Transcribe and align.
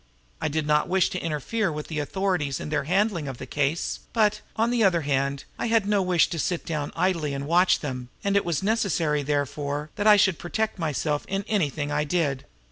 I 0.41 0.47
did 0.47 0.65
not 0.65 0.89
wish 0.89 1.11
to 1.11 1.19
interfere 1.21 1.71
with 1.71 1.85
the 1.87 1.99
authorities 1.99 2.59
in 2.59 2.69
their 2.69 2.85
handling 2.85 3.27
of 3.27 3.37
the 3.37 3.45
case; 3.45 3.99
but, 4.13 4.41
on 4.55 4.71
the 4.71 4.83
other 4.83 5.01
hand, 5.01 5.43
I 5.59 5.67
had 5.67 5.85
no 5.85 6.01
wish 6.01 6.27
to 6.29 6.39
sit 6.39 6.65
down 6.65 6.91
idly 6.95 7.35
and 7.35 7.45
watch 7.45 7.81
them, 7.81 8.09
and 8.23 8.35
it 8.35 8.43
was 8.43 8.63
necessary 8.63 9.21
therefore 9.21 9.91
that 9.97 10.07
I 10.07 10.15
should 10.17 10.39
protect 10.39 10.79
myself 10.79 11.23
in 11.27 11.45
anything 11.47 11.91
I 11.91 12.03
did. 12.05 12.45